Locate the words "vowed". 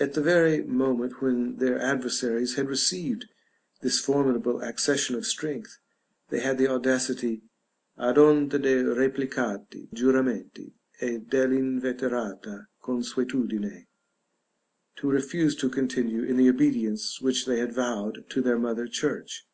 17.72-18.28